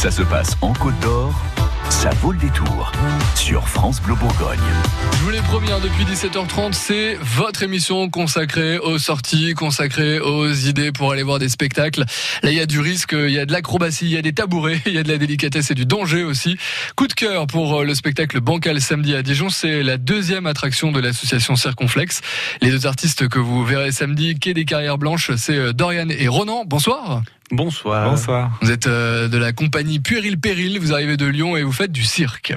[0.00, 1.38] Ça se passe en Côte d'Or,
[1.90, 2.90] ça vaut le détour
[3.34, 4.58] sur France Bleu Bourgogne.
[5.12, 10.50] Je vous l'ai promis, hein, depuis 17h30, c'est votre émission consacrée aux sorties, consacrée aux
[10.50, 12.06] idées pour aller voir des spectacles.
[12.42, 14.32] Là, il y a du risque, il y a de l'acrobatie, il y a des
[14.32, 16.56] tabourets, il y a de la délicatesse et du danger aussi.
[16.96, 20.92] Coup de cœur pour euh, le spectacle Bancal samedi à Dijon, c'est la deuxième attraction
[20.92, 22.22] de l'association Circonflex.
[22.62, 26.26] Les deux artistes que vous verrez samedi, Quai des Carrières Blanches, c'est euh, Dorian et
[26.26, 26.64] Ronan.
[26.66, 27.20] Bonsoir.
[27.50, 28.08] Bonsoir.
[28.10, 28.58] Bonsoir.
[28.62, 31.92] Vous êtes euh, de la compagnie Puéril Péril, vous arrivez de Lyon et vous faites
[31.92, 32.54] du cirque.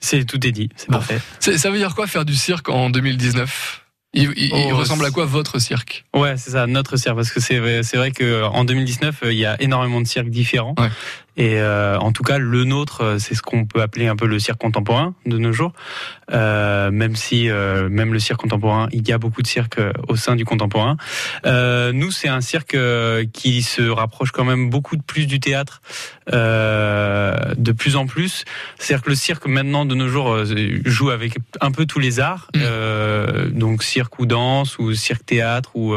[0.00, 0.98] C'est tout est dit, c'est Bon.
[0.98, 1.20] parfait.
[1.40, 3.82] C'est- Ça veut dire quoi faire du cirque en 2019
[4.14, 6.06] il, il- il Oh, ressemble à quoi votre cirque?
[6.14, 9.32] Ouais, c'est ça, notre cirque, parce que c'est vrai, c'est vrai que en 2019, euh,
[9.32, 10.74] il y a énormément de cirques différents.
[10.78, 10.88] Ouais.
[11.36, 14.26] Et euh, en tout cas, le nôtre, euh, c'est ce qu'on peut appeler un peu
[14.26, 15.72] le cirque contemporain de nos jours.
[16.32, 19.92] Euh, même si, euh, même le cirque contemporain, il y a beaucoup de cirques euh,
[20.08, 20.96] au sein du contemporain.
[21.44, 22.76] Euh, nous, c'est un cirque
[23.32, 25.82] qui se rapproche quand même beaucoup de plus du théâtre,
[26.32, 28.44] euh, de plus en plus.
[28.78, 30.38] C'est-à-dire que le cirque maintenant de nos jours
[30.84, 32.60] joue avec un peu tous les arts, Mm.
[32.62, 35.94] euh, donc cirque ou danse ou cirque théâtre ou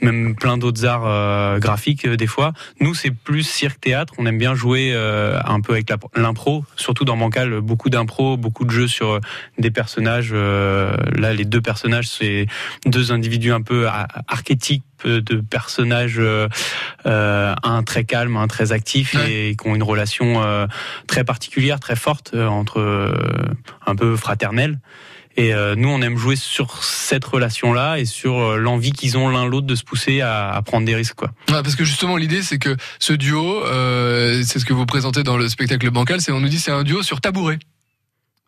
[0.00, 2.52] même plein d'autres arts graphiques des fois.
[2.80, 4.14] Nous, c'est plus cirque théâtre.
[4.18, 8.64] On aime bien jouer euh, un peu avec l'impro, surtout dans Bancal, beaucoup d'impro, beaucoup
[8.64, 9.20] de jeux sur euh,
[9.58, 10.30] des personnages.
[10.32, 12.46] euh, là, les deux personnages, c'est
[12.86, 13.86] deux individus un peu
[14.28, 16.48] archétypes de personnages, euh,
[17.04, 19.50] un très calme, un très actif Ouais.
[19.50, 20.42] et qui ont une relation
[21.06, 23.12] très particulière, très forte entre
[23.86, 24.78] un peu fraternelle.
[25.36, 29.28] Et euh, nous, on aime jouer sur cette relation-là et sur euh, l'envie qu'ils ont
[29.28, 31.14] l'un l'autre de se pousser à, prendre des risques.
[31.14, 31.30] Quoi.
[31.46, 35.36] Parce que justement l'idée c'est que ce duo, euh, c'est ce que vous présentez dans
[35.36, 37.58] le spectacle Bancal, c'est on nous dit c'est un duo sur tabouret.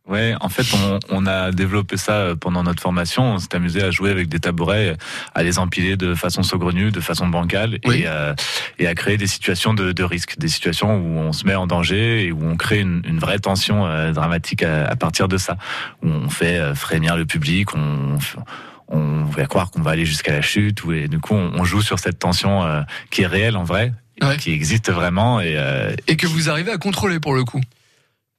[0.08, 3.34] Ouais, en fait, on, on a développé ça euh, pendant notre formation.
[3.34, 4.96] On s'est amusé à jouer avec des tabourets,
[5.34, 8.00] à les empiler de façon saugrenue, de façon bancale, Oui.
[8.00, 8.34] et, euh,
[8.78, 11.66] et à créer des situations de, de risque, des situations où on se met en
[11.66, 15.36] danger et où on crée une, une vraie tension euh, dramatique à, à partir de
[15.36, 15.58] ça.
[16.02, 18.16] Où on fait frémir le public, on,
[18.88, 21.98] on va croire qu'on va aller jusqu'à la chute, et du coup, on, joue sur
[21.98, 22.64] cette tension
[23.10, 23.92] qui est réelle en vrai,
[24.22, 24.36] Ouais.
[24.36, 27.60] qui existe vraiment, et, euh, Et que vous arrivez à contrôler pour le coup.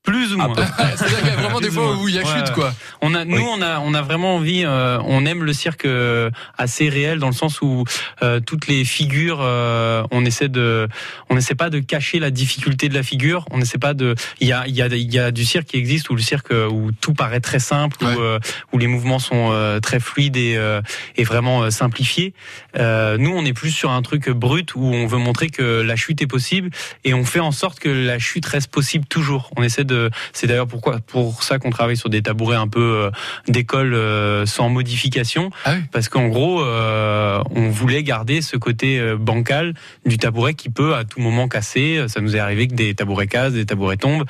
[0.04, 0.54] Plus ou moins.
[0.56, 2.74] C'est-à-dire qu'il y a vraiment des fois où il y a Ouais, chute quoi.
[3.02, 3.44] On a, nous, Oui.
[3.48, 4.64] on a, on a vraiment envie.
[4.66, 7.84] euh, on aime le cirque euh, assez réel dans le sens où
[8.24, 10.88] euh, toutes les figures, euh, on essaie de,
[11.30, 13.46] on essaie pas de cacher la difficulté de la figure.
[13.52, 14.16] On essaie pas de.
[14.40, 16.22] Il y a, il y a, il y a du cirque qui existe où le
[16.22, 18.16] cirque euh, où tout paraît très simple, Ouais.
[18.16, 18.40] où, euh,
[18.72, 20.82] où les mouvements sont euh, très fluides et, euh,
[21.18, 22.34] et vraiment simplifiés.
[22.78, 25.96] Euh, nous, on est plus sur un truc brut où on veut montrer que la
[25.98, 26.70] chute est possible
[27.04, 29.52] et on fait en sorte que la chute reste possible toujours.
[29.58, 29.89] On essaie de.
[30.34, 33.12] C'est d'ailleurs pourquoi, pour ça qu'on travaille sur des tabourets un peu euh,
[33.48, 35.84] d'école euh, sans modification, Ah oui.
[35.92, 39.74] parce qu'en gros, euh, on voulait garder ce côté bancal
[40.06, 42.06] du tabouret qui peut à tout moment casser.
[42.08, 44.26] Ça nous est arrivé que des tabourets cassent, des tabourets tombent,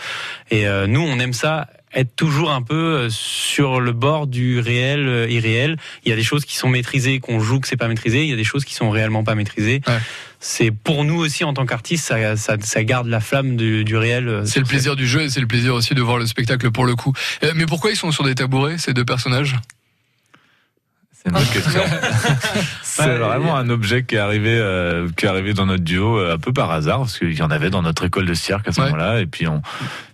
[0.52, 5.78] et nous, on aime ça être toujours un peu sur le bord du réel irréel.
[6.06, 8.24] Il y a des choses qui sont maîtrisées, qu'on joue que c'est pas maîtrisé.
[8.24, 9.82] Il y a des choses qui sont réellement pas maîtrisées.
[9.88, 9.98] Ouais.
[10.42, 13.98] C'est pour nous aussi en tant qu'artistes, ça, ça, ça garde la flamme du, du
[13.98, 14.28] réel.
[14.30, 16.72] euh, C'est le plaisir du jeu et c'est le plaisir aussi de voir le spectacle
[16.72, 17.14] pour le coup.
[17.44, 19.58] Euh, Mais pourquoi ils sont sur des tabourets ces deux personnages?
[21.12, 21.82] C'est une bonne question.
[22.84, 26.18] C'est Ouais, vraiment un objet qui est arrivé, euh, qui est arrivé dans notre duo
[26.18, 28.68] euh, un peu par hasard, parce qu'il y en avait dans notre école de cirque
[28.70, 28.88] à ce Ouais.
[28.92, 29.62] moment-là, et puis on.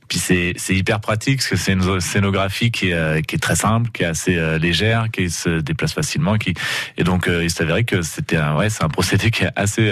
[0.08, 3.40] Puis c'est c'est hyper pratique parce que c'est une scénographie qui est euh, qui est
[3.40, 6.54] très simple, qui est assez euh, légère, qui se déplace facilement, qui
[6.98, 9.90] et donc euh, il s'avérait que c'était un ouais c'est un procédé qui est assez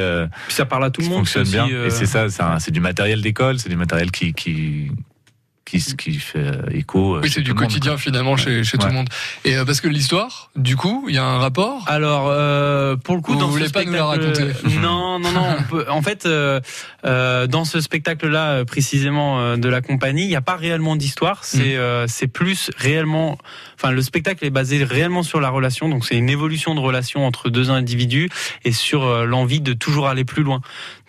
[0.47, 1.19] Puis ça parle à tout le monde.
[1.19, 4.11] fonctionne bien euh, et c'est ça c'est un- c'est du matériel d'école, c'est du matériel
[4.11, 4.91] qui qui
[5.65, 7.15] qui, qui fait euh, écho.
[7.15, 9.09] euh, Oui, c'est du monde, quotidien finalement chez, chez tout le monde.
[9.45, 11.83] Et euh, parce que l'histoire, du coup, il y a un rapport.
[11.87, 14.77] Alors, euh, pour le coup, Vous dans voulez ce pas nous la spectacle, raconter?
[14.81, 15.55] Non, non, non.
[15.59, 16.59] On peut, en fait, euh,
[17.05, 21.43] euh, dans ce spectacle-là, précisément euh, de la compagnie, il n'y a pas réellement d'histoire.
[21.43, 23.37] C'est, euh, c'est plus réellement.
[23.75, 25.89] Enfin, le spectacle est basé réellement sur la relation.
[25.89, 28.29] Donc, c'est une évolution de relation entre deux individus
[28.65, 30.61] et sur euh, l'envie de toujours aller plus loin.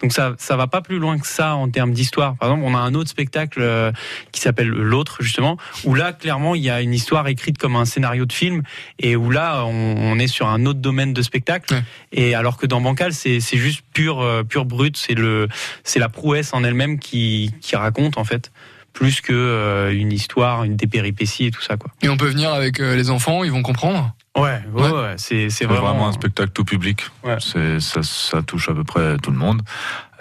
[0.04, 2.36] Donc, ça, ça va pas plus loin que ça en termes d'histoire.
[2.36, 3.90] Par exemple, on a un autre spectacle euh,
[4.32, 7.86] qui s'appelle l'autre justement, où là, clairement, il y a une histoire écrite comme un
[7.86, 8.62] scénario de film
[8.98, 11.72] et où là, on, on est sur un autre domaine de spectacle.
[11.72, 11.82] Ouais.
[12.12, 15.48] Et alors que dans Bancal, c'est juste pur, euh, pur brut, c'est le,
[15.84, 18.52] c'est la prouesse en elle-même qui, qui raconte en fait,
[18.94, 21.90] plus que euh, une histoire, une des péripéties et tout ça quoi.
[22.02, 24.14] Et on peut venir avec euh, les enfants, ils vont comprendre.
[24.36, 24.90] Ouais, ouais, Ouais.
[24.90, 27.02] ouais, c'est vraiment, vraiment, un spectacle tout public.
[27.22, 27.36] Ouais.
[27.38, 29.62] C'est ça, ça touche à peu près tout le monde.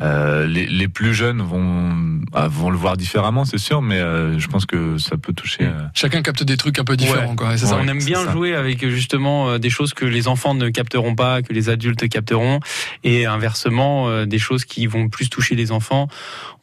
[0.02, 4.38] Euh, les, les plus jeunes vont ah, vont le voir différemment, c'est sûr, mais euh,
[4.38, 5.64] je pense que ça peut toucher.
[5.64, 7.36] euh, Chacun capte des trucs un peu différents, Ouais.
[7.36, 7.54] quoi.
[7.54, 7.78] et C'est ça.
[7.82, 8.32] on aime bien ça.
[8.32, 12.08] jouer avec justement euh, des choses que les enfants ne capteront pas, que les adultes
[12.10, 12.60] capteront,
[13.04, 16.08] et inversement euh, des choses qui vont plus toucher les enfants.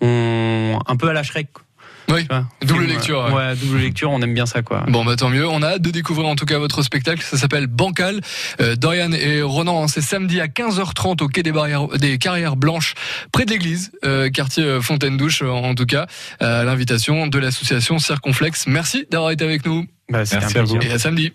[0.00, 1.52] On un peu à la Shrek.
[1.52, 1.62] quoi.
[2.10, 2.26] Oui,
[2.62, 3.32] double film, lecture, Ouais.
[3.32, 3.56] ouais.
[3.56, 4.10] double lecture.
[4.10, 4.84] On aime bien ça, quoi.
[4.88, 5.46] Bon, bah tant mieux.
[5.48, 7.22] On a hâte de découvrir en tout cas votre spectacle.
[7.22, 8.20] Ça s'appelle Bancal.
[8.60, 12.56] Euh, Dorian et Ronan, hein, c'est samedi à 15h30 au quai des, barrières, des Carrières
[12.56, 12.94] Blanches,
[13.32, 16.06] près de l'église, euh, quartier euh, Fontaine-Douche, euh, en tout cas,
[16.42, 18.66] euh, à l'invitation de l'association Circonflexe.
[18.66, 20.76] Merci d'avoir été avec nous Bah, Merci un à vous.
[20.80, 21.32] et à samedi.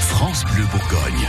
[0.00, 1.28] France Bleu Bourgogne.